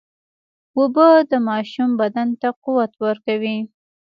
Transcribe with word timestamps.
اوبه 0.77 1.07
د 1.31 1.33
ماشوم 1.49 1.89
بدن 2.01 2.29
ته 2.41 2.47
قوت 2.63 2.91
ورکوي. 3.05 3.57